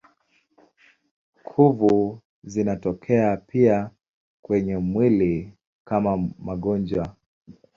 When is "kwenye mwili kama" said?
4.41-6.17